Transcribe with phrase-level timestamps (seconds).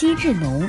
[0.00, 0.64] 奚志农。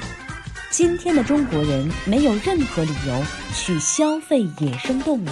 [0.72, 5.28] 今天的中国人没有任何理由去消费野生动物。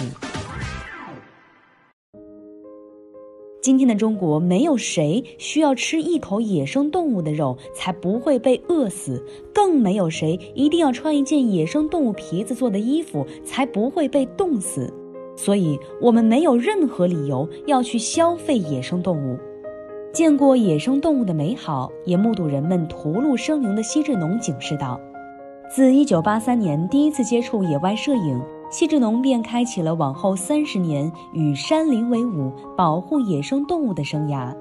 [3.60, 9.20] 今天的中国没有谁需要吃一口野生动物的肉才不会被饿死，
[9.52, 14.94] 更没有谁一定要穿一件野生动物皮子做的衣服才不会被冻死。
[15.34, 19.36] 所以，我们没有任何理由要去消费野生动物。
[20.18, 24.98] 见过野生动物的美好，也目睹人们屠戮生灵的西志农警示道
[25.72, 34.52] ：“自1983年第一次接触野外摄影，西志农便开启了往后三十年与山林为伍、保护野生动物的生涯。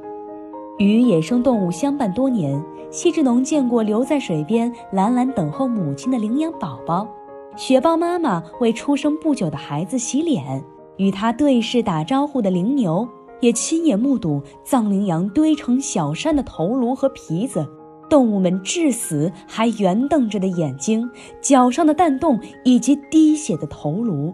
[0.77, 7.07] 与野生动物相伴多年，西志农见过留在水边懒懒等候母亲的领养宝宝，
[7.55, 10.63] 雪豹妈妈为出生不久的孩子洗脸，
[10.97, 17.67] 与他对视打招呼的羚牛。”也亲眼目睹藏羚羊堆成小山的头颅和皮子，
[18.09, 21.09] 动物们致死还圆瞪着的眼睛，
[21.41, 24.33] 脚上的弹洞以及滴血的头颅，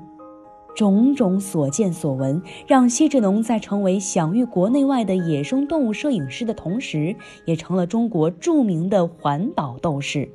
[0.76, 10.30] 种种所见所闻，让奚志农在成为享誉国内外的野生动物摄影师的同时，也成了中国著名的环保斗士，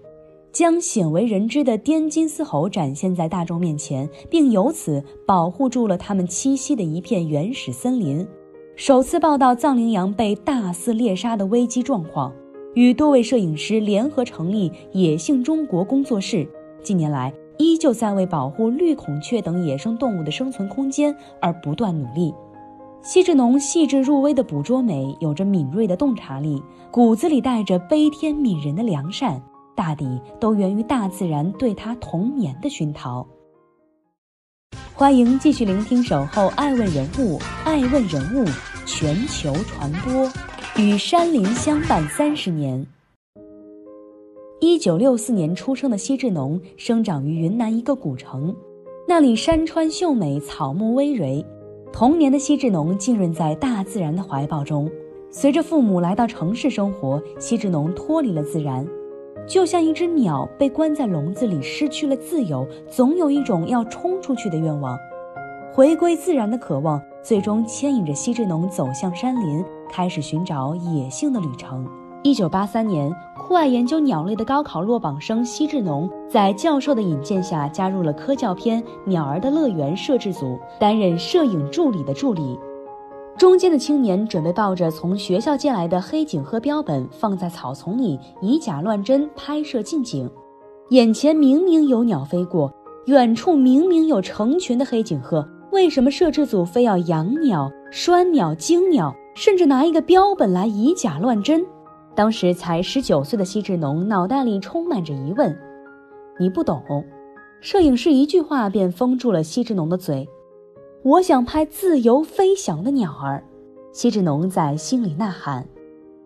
[0.52, 8.26] 将鲜为人知的滇金丝猴展现在大众面前，并由此保护住了它们栖息的一片原始森林。
[8.78, 12.32] 首次报道藏羚羊被大肆猎杀的危机状况，
[12.74, 16.48] 与多位摄影师联合成立“野性中国”工作室。
[16.80, 22.32] 近年来，依旧在为保护绿孔雀等野生动物的生存空间而不断努力。
[23.02, 26.62] 西志农细致入微的捕捉美，有着敏锐的洞察力，
[26.92, 29.42] 骨子里带着悲天悯人的良善，
[29.74, 33.26] 大抵都源于大自然对他童年的熏陶。
[34.98, 38.44] 欢迎继续聆听《守候爱问人物》，爱问人物
[38.84, 40.28] 全球传播，
[40.76, 42.84] 与山林相伴三十年。
[44.58, 48.52] 一九六四年出生的奚志农，生长于云南一个古城，
[49.06, 51.46] 那里山川秀美，草木葳蕤。
[51.92, 54.90] 童年的奚志农浸润在大自然的怀抱中，
[55.30, 58.84] 随着父母来到城市生活，奚志农脱离了自然。
[59.48, 64.94] 就像一只鸟被关在笼子里，失去了自由，总有一种要冲出去的愿望，
[65.72, 71.86] 回归自然的渴望，最终牵引着奚志农走向山林，开始寻找野性的旅程。
[72.22, 82.58] 一九八三年，酷爱研究鸟类的高考落榜生奚志农，在教授的引荐下，加入了科教片《鸟儿的乐园》摄制组，担任摄影助理的助理。
[83.38, 90.28] 中间的青年准备抱着从学校借来的黑颈鹤标本，放在草丛里以假乱真拍摄近景。
[90.90, 92.72] 眼前明明有鸟飞过，
[93.06, 101.64] 远处明明有成群的黑颈鹤，为什么摄制组非要养鸟、拴鸟、惊鸟，甚至拿一个标本来以假乱真？
[102.16, 105.56] 当时才十九岁的奚志农脑袋里充满着疑问
[106.40, 106.82] ：“你不懂。”
[107.62, 110.28] 摄影师一句话便封住了奚志农的嘴。
[111.04, 113.40] 我想拍自由飞翔的鸟儿，
[113.92, 115.64] 奚志农在心里呐喊。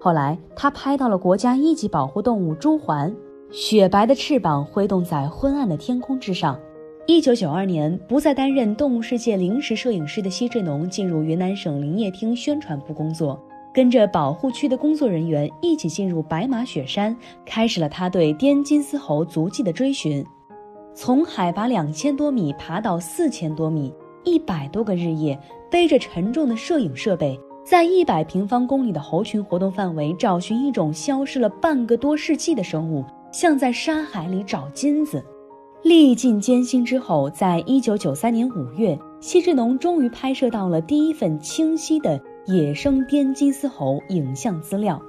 [0.00, 3.15] 后来，他拍到了国家一级保护动物朱鹮，
[3.50, 6.59] 雪白的翅膀挥动在昏暗的天空之上。
[7.06, 13.38] 一九九二年，不再担任《动物世界》临时摄影师的奚志农进入云南省林业厅宣传部工作，
[13.75, 20.25] 跟着保护区的工作人员一起进入白马雪山，开始了他对滇金丝猴足迹的追寻。
[20.94, 23.93] 从海拔两千多米爬到四千多米。
[24.25, 25.38] 一百多个日夜，
[25.71, 35.25] 背着沉重的摄影设备，在一百平方公里的猴群活动范围找寻一种消失了半个多世纪的生物，像在沙海里找金子。
[35.82, 45.02] 历尽艰辛之后，在一九九三年五月，奚志农终于拍摄到了第一份清晰的野生滇金丝猴影像资料。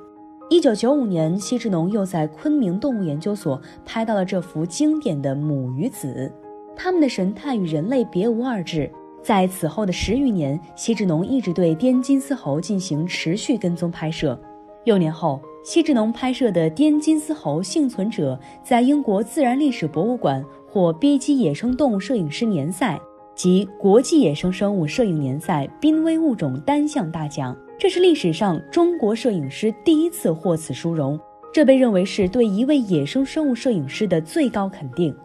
[0.50, 6.32] 一九九五年，奚志农又在昆明动物研究所拍到了这幅经典的母与子，
[6.76, 8.92] 它们的神态与人类别无二致。
[9.24, 14.38] 在此后的十余年，奚志农一直对滇金丝猴进行持续跟踪拍摄。
[14.84, 23.00] 六年后，奚志农拍摄的滇金丝猴幸存者在英国自然历史博物馆获 B 级野生动物摄影师年赛
[23.34, 31.18] 及国际野生生物摄影年赛濒危物种单项大奖，这是历史上中国摄影师第一次获此殊荣，
[31.54, 35.16] 这被认为是对一位野生生物摄影师的最高肯定。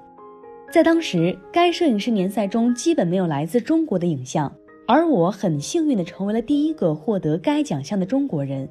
[0.70, 4.54] 在当时，该摄影师联赛中基本没有来自中国的影像，
[4.86, 8.68] 而我很幸运地成为了第一个获得该奖项的中国人。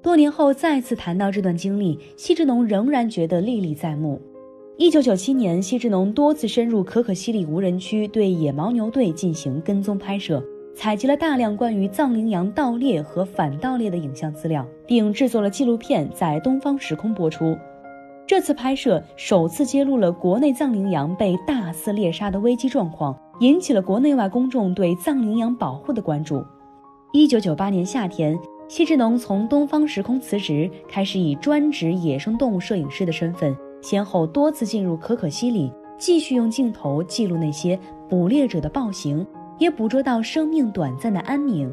[0.00, 4.20] 多年后再次谈到这段经历，西之农仍然觉得历历在目。
[4.76, 10.42] 一九九七年，西之农多次深入可可西里无人区，对野牦牛队进行跟踪拍摄，
[10.74, 17.58] 采集了大量关于藏羚羊盗猎和反盗猎的影像资料，并制作了纪录片，在东方时空播出。
[18.30, 26.40] 这次拍摄首次揭露了国内藏羚羊被大肆猎杀的危机状况，引起了国内外公众对藏羚羊保护的关注。
[27.12, 28.38] 一九九八年夏天。
[28.68, 37.76] 谢志农从东方时空辞职，开始以专职野生动物摄影师的身份，先后多次进入可可西里，继续用镜头记录那些
[38.08, 39.26] 捕猎者的暴行，
[39.58, 41.68] 也捕捉到生命短暂的安宁。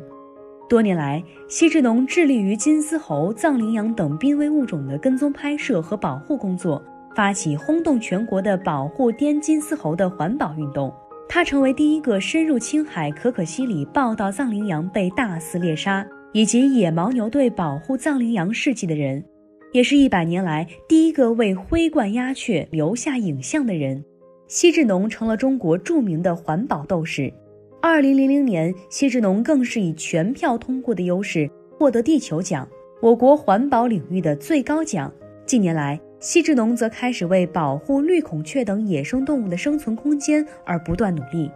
[0.70, 6.84] 多年来，西之农致力于金丝猴、藏羚羊等濒危物种的跟踪拍摄和保护工作，
[7.16, 10.94] 发起轰动全国的保护滇金丝猴的环保运动。
[11.30, 16.06] 他成为第一个深入青海可可西里报道藏羚羊被大肆猎杀。
[16.34, 19.24] 以及野牦牛队保护藏羚羊事迹的人，
[19.72, 24.04] 也是一百年来第一个为灰冠鸦雀留下影像的人。
[24.48, 27.34] 西志农成了中国著名的环保斗士。
[27.80, 32.68] 二零零零年，西志农更是以全票通过的优势获得地球奖，
[33.02, 35.12] 我国环保领域的最高奖。
[35.46, 41.50] 近年来，西志农则开始为保护绿孔雀等野生动物的生存空间而不断努力。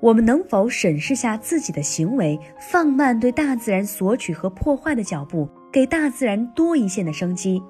[0.00, 7.62] 我们能否审视下自己的行为，放慢对大自然索取和破坏的脚步，给大自然多一线的生机？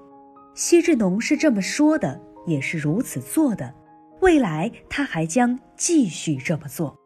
[0.54, 3.72] 西志农是这么说的，也是如此做的。
[4.20, 6.96] 未来他还将继续这么做。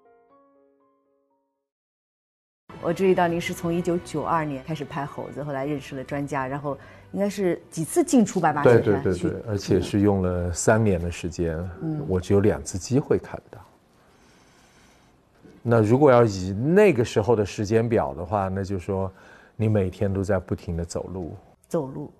[2.87, 6.79] 我注意到您是从一九九二年开始拍猴子，后来认识了专家，然后
[7.11, 8.81] 应该是几次进出白马雪山？
[8.81, 11.59] 对对对对，而且是用了三年的时间。
[11.83, 13.59] 嗯，我只有两次机会看到。
[15.65, 19.11] 那如果要以那个时候的时间表的话，那就说，
[19.57, 21.35] 你每天都在不停的走路，
[21.67, 22.13] 走路，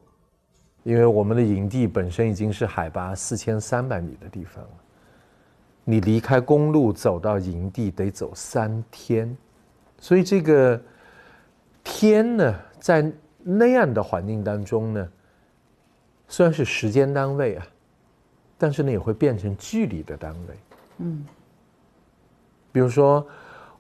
[0.83, 4.71] 因为我们的营地本身已经是海拔四千三百米的地方了，
[5.85, 9.37] 你离开公路走到营地得走三天，
[9.99, 10.81] 所以这个
[11.85, 13.13] 天呢，在
[13.43, 15.09] 那样的环境当中呢，
[16.29, 17.67] 虽然是时间单位啊，
[18.59, 20.55] 但是呢也会变成距离的单位，
[20.99, 21.25] 嗯。
[22.73, 23.27] 比如说，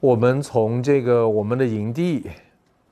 [0.00, 2.30] 我们从这个我们的营地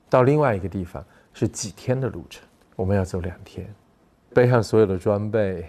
[0.07, 3.67] 到另外一个地方是几天的路程，我们要走两天，
[4.31, 5.67] 背上所有的装备，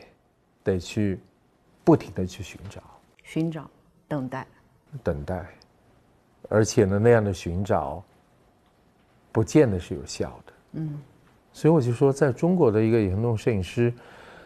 [0.63, 1.19] 得去
[1.85, 2.83] 不停的去寻找，
[3.23, 3.71] 寻找，
[4.07, 4.47] 等待，
[5.03, 5.47] 等待，
[6.49, 8.03] 而且呢，那样的寻找
[9.33, 10.53] 不见得是有效的。
[10.73, 11.01] 嗯，
[11.53, 13.93] 所以我就说，在中国的一个野生动物摄影师，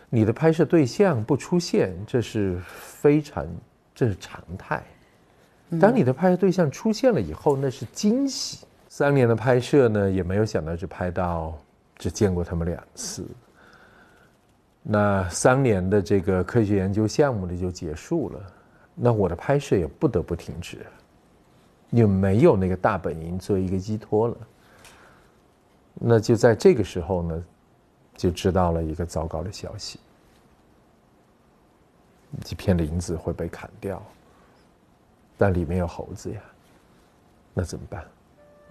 [0.09, 3.47] 你的拍摄对象不出现，这是非常，
[3.95, 4.83] 这是常态。
[5.81, 8.67] 当你的拍摄对象出现了以后，那是惊喜。
[8.89, 11.57] 三年的拍摄呢，也没有想到只拍到，
[11.97, 13.25] 只见过他们两次。
[14.83, 18.41] 那三年的这个科学研究项目呢就结束了，
[18.95, 20.79] 那我的拍摄也不得不停止，
[21.91, 24.37] 又没有那个大本营做一个依托了。
[25.95, 27.45] 那就在这个时候呢，
[28.17, 29.99] 就知道了一个糟糕的消息：
[32.43, 34.03] 几片林子会被砍掉。
[35.37, 36.41] 但里面有猴子呀，
[37.55, 38.05] 那怎么办？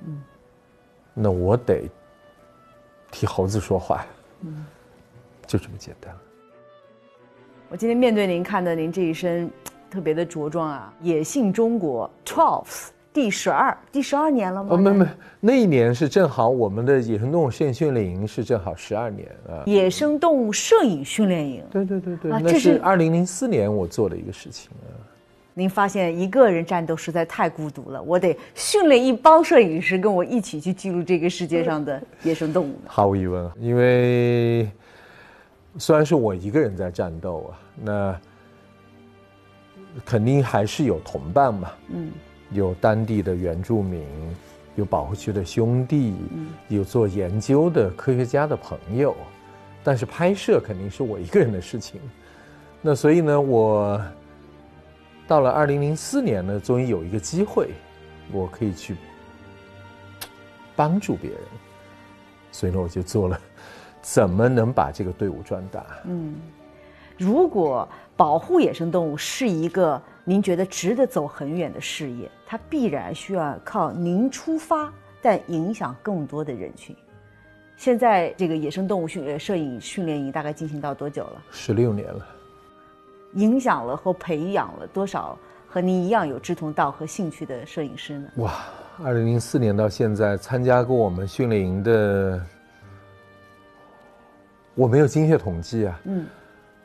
[0.05, 0.21] 嗯，
[1.15, 1.89] 那我得
[3.11, 4.05] 替猴子说话，
[4.41, 4.65] 嗯，
[5.47, 6.15] 就这么简单。
[7.69, 9.51] 我今天面对您，看到您这一身
[9.89, 14.69] 特别的着装啊，野性中国 Twelve 第十二第十二年了吗？
[14.71, 15.05] 哦，没没，
[15.39, 19.63] 那一年是正好我们的野生动物摄影训练营是正好十二年啊。
[19.65, 24.93] 野生动物摄影训练营，对对对对，那是二零零四年我做的一个事情啊。
[25.55, 32.75] 您发现一个人战斗实在太孤独了，我得训练一帮摄影师跟我一起去记录这个世界上的 野生动物。
[32.85, 34.69] 毫无疑问，因为
[35.77, 38.19] 虽然是我一个人在战斗啊，那
[40.05, 42.11] 肯定还是有同伴嘛，嗯，
[42.51, 44.03] 有当地的原住民，
[44.75, 46.15] 有保护区的兄弟，
[46.67, 49.15] 有做研究的科学家的朋友，
[49.83, 51.99] 但是拍摄肯定是我一个人的事情。
[52.81, 54.01] 那所以呢，我。
[55.27, 57.69] 到了二零零四年呢，终于有一个机会，
[58.31, 58.95] 我可以去
[60.75, 61.39] 帮助别人，
[62.51, 63.39] 所以呢，我就做了
[64.01, 65.85] 怎么能把这个队伍壮大。
[66.05, 66.33] 嗯，
[67.15, 67.87] 如果
[68.17, 74.93] 保护野生动物是一个您觉得值得走很远的事业，它必然需要靠您出发，
[75.23, 76.95] 但影响更多的人群。
[77.77, 81.41] 现在这个野生动物训摄影训练营大概进行到多久了？
[81.49, 82.27] 十六年了。
[83.33, 85.35] 影响了和培养了多少
[85.67, 88.29] 和您一样有志同道合兴趣的摄影师呢？
[88.35, 88.65] 哇，
[89.03, 92.39] 二零零四年到现在参加过我们训练营的，
[94.75, 96.27] 我没有精确统计啊，嗯，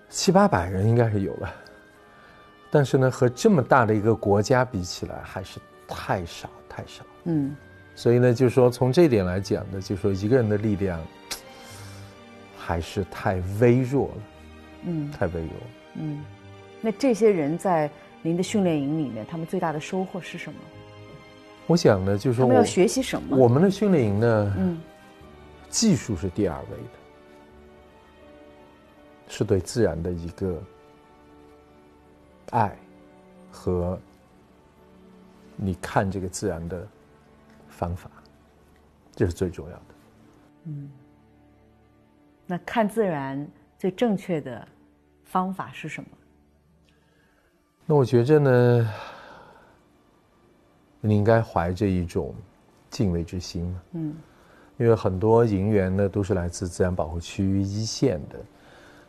[0.09, 1.55] 七八百人应该是有了。
[2.75, 7.05] 但是呢，和这么大的一个国家比起来，还是太少太少。
[7.23, 7.55] 嗯，
[7.95, 11.01] 所以呢，就是说从这点来讲呢，就是说一个人的力量
[12.59, 14.23] 还是太微弱了，
[14.87, 15.51] 嗯，太微弱。
[15.95, 16.25] 嗯。
[16.81, 17.89] 那这些人在
[18.23, 20.59] 您的训练营里面，他们最大的收获是什么？
[21.69, 23.37] 我想呢，就是说我们要学习什么？
[23.37, 24.81] 我们的训练营呢，嗯，
[25.69, 26.99] 技术是第二位的，
[29.29, 30.61] 是对自然的一个
[32.51, 32.77] 爱
[33.51, 33.99] 和
[35.57, 36.87] 你看这个自然的
[37.69, 38.11] 方法，
[39.15, 39.83] 这是最重要的。
[40.65, 40.91] 嗯，
[42.47, 43.47] 那看自然
[43.79, 44.67] 最正确的
[45.25, 46.09] 方法是什么？
[47.87, 48.91] 那我觉着呢，
[51.01, 52.35] 你应该怀着一种
[52.91, 53.83] 敬畏之心嘛。
[53.93, 54.15] 嗯，
[54.79, 58.39] 因为很多银员呢都是来自自然保护区一线的，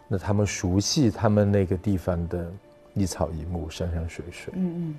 [0.07, 2.51] 那他们熟悉他们那个地方的
[2.95, 4.51] 一草一木、山山水水。
[4.57, 4.95] 嗯嗯。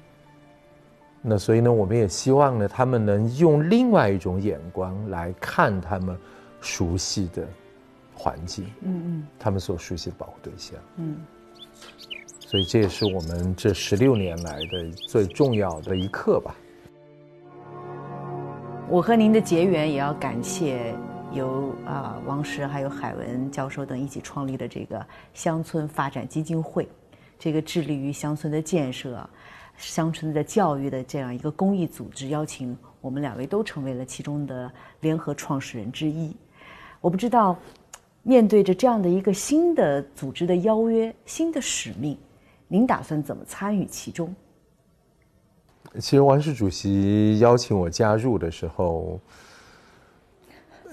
[1.23, 6.17] 那所以呢，我们也希望呢，他们能用另外一种眼光来看他们
[6.61, 7.45] 熟悉的
[8.15, 8.67] 环境。
[8.83, 9.27] 嗯嗯。
[9.39, 10.79] 他们所熟悉的保护对象。
[10.97, 11.17] 嗯。
[12.39, 16.55] 所以这也是我们这十六年来的最重要的一课吧。
[18.89, 20.95] 我和您的结缘也要感谢
[21.33, 26.89] 由啊王石还有海文教授等一起创立的这个乡村发展基金会，
[27.39, 29.29] 这个致力于乡村的建设、
[29.77, 36.35] 乡村的教育的这样一个公益组织，邀请我们两位都成为了其中的联合创始人之一。
[37.01, 37.57] 我不知道，
[38.23, 42.19] 面对着这样的一个新的组织的邀约、新的使命。
[42.69, 44.35] 您打算怎么参与其中？
[46.01, 49.21] 其实王石主席邀请我加入的时候，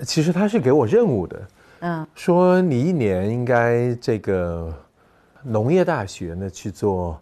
[0.05, 1.47] 其实他是给我任务的，
[1.79, 4.71] 嗯，说你一年应该这个
[5.43, 7.19] 农业大学呢去做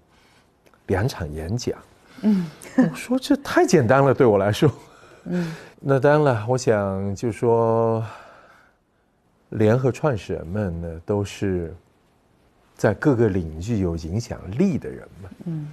[0.88, 1.78] 两场演讲，
[2.22, 2.46] 嗯，
[2.78, 4.72] 我说这太简单了，对我来说，
[5.26, 8.06] 嗯，那当然了，我想就说
[9.50, 11.76] 联合创始人们呢都是。
[12.74, 15.72] 在各个领域有影响力的人们，嗯，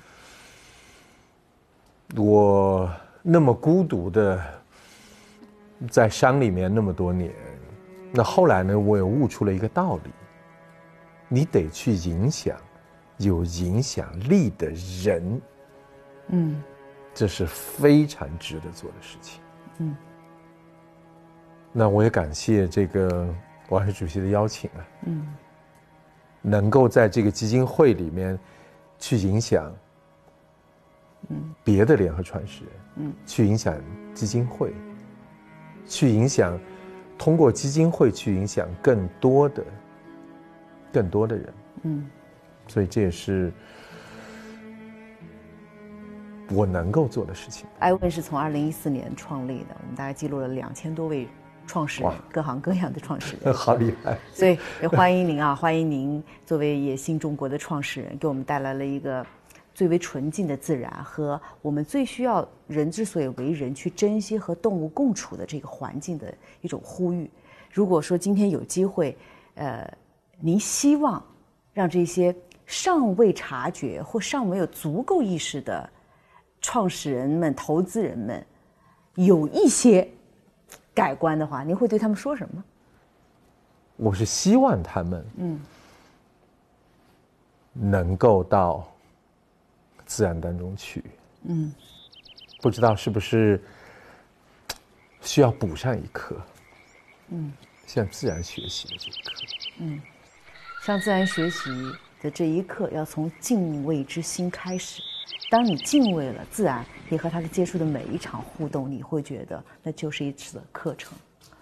[2.22, 2.90] 我
[3.22, 4.38] 那么孤独的
[5.90, 7.32] 在山里面那么多年，
[8.12, 10.10] 那后来呢，我也悟出了一个道理：
[11.28, 12.56] 你得去影响
[13.18, 14.68] 有影响力的
[15.02, 15.40] 人，
[16.28, 16.62] 嗯，
[17.14, 19.40] 这是非常值得做的事情，
[19.78, 19.96] 嗯。
[21.72, 23.28] 那我也感谢这个
[23.68, 25.34] 王石主席的邀请啊，嗯。
[26.40, 28.38] 能够在这个基金会里面
[28.98, 29.74] 去影响，
[31.28, 33.76] 嗯，别的联合创始人，嗯，去影响
[34.14, 34.72] 基金会，
[35.84, 36.58] 去影响，
[37.18, 39.64] 通过基金会去影响更多的、
[40.92, 42.06] 更多的人，嗯，
[42.66, 43.52] 所以这也是
[46.50, 47.66] 我能够做的事情。
[47.78, 51.28] 艾问是从二零一四年创立的，我们大概记录了两千多位。
[51.70, 54.16] 创始人，各行各业的创始人， 好厉害！
[54.32, 59.22] 所以也欢迎您啊， 欢迎您作为野性中国的创始人，给我们带来了一个
[59.74, 67.30] 最为纯净的自然和我们最需要人之所以为人去珍惜和动物共处的这个环境的一种呼吁。
[67.70, 69.14] 如果说今天有机会，
[69.54, 69.86] 呃，
[70.40, 71.24] 您希望
[71.72, 72.34] 让这些
[72.66, 75.88] 尚未察觉或尚没有足够意识的
[76.60, 78.46] 创始人们、投资人们
[79.14, 80.08] 有一些。
[80.94, 82.64] 改观的话，您会对他们说什么？
[83.94, 85.60] 我是希望他们嗯，
[87.72, 88.84] 能够到
[90.04, 91.04] 自然当中去。
[91.44, 91.72] 嗯，
[92.60, 93.62] 不知道是不是
[95.20, 96.36] 需要补上一课。
[97.28, 97.52] 嗯，
[97.86, 99.30] 向自然学习的这一课。
[99.78, 100.02] 嗯，
[100.88, 101.70] 向自然学习
[102.22, 105.02] 的这一刻要从敬畏之心开始。
[105.50, 111.12] 当你敬畏了自然，你和它的接触的每一场互动，你会觉得那就是一次的课程。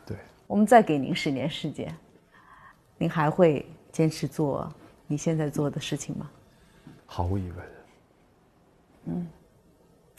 [0.06, 0.16] 对，
[0.47, 1.92] 我们再给您十年时间，
[2.97, 4.73] 您还会坚持做
[5.09, 6.30] 你现在做的事情吗？
[7.04, 7.66] 毫无疑问。
[9.06, 9.26] 嗯，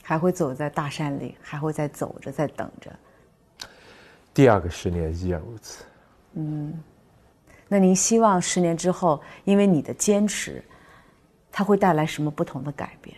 [0.02, 2.94] 还会走在大山里，还会在走着，在等着。
[4.34, 5.82] 第二个十年依然如此。
[6.34, 6.78] 嗯，
[7.68, 10.64] 那您希望十年之后，因为你的坚持，
[11.52, 13.14] 它会带来什么不同的改变？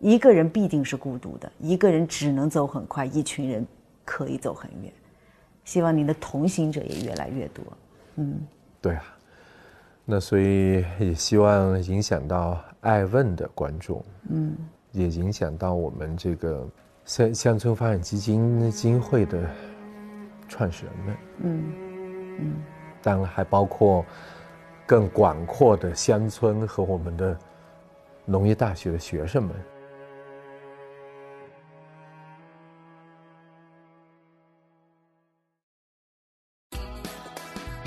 [0.00, 3.64] 一个人必定是孤独的，一个人只能走很快，一群人
[4.04, 4.92] 可以走很远。
[5.64, 7.64] 希望您的同行者也越来越多。
[8.16, 8.44] 嗯，
[8.80, 9.04] 对啊，
[10.04, 14.56] 那所以也希望影响到爱问的观众，嗯，
[14.90, 16.68] 也影响到我们这个
[17.04, 19.48] 乡乡村发展基金基金会的
[20.48, 21.64] 创始人们，嗯
[22.40, 22.54] 嗯，
[23.02, 24.04] 当然还包括
[24.86, 27.36] 更广阔的乡村和我们的
[28.24, 29.54] 农业大学的学生们。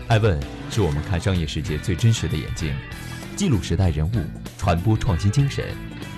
[0.07, 2.75] 爱问是我们看商业世界最真实的眼睛，
[3.35, 4.11] 记录时代人物，
[4.57, 5.65] 传播创新精神，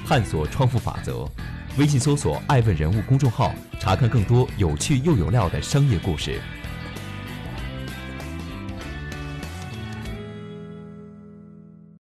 [0.05, 1.25] 探索创富法则。
[1.79, 6.41] 微信搜索“爱问人物”公众号，查看更多有趣又有料的商业故事。